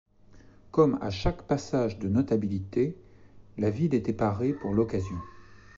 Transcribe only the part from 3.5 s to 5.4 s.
la ville était parée pour l'occasion.